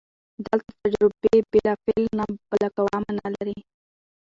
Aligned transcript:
دلته 0.45 0.71
تجربې 0.83 1.35
بالفعل 1.51 2.05
نه، 2.17 2.25
بالقوه 2.49 2.95
مانا 3.03 3.27
لري. 3.35 3.57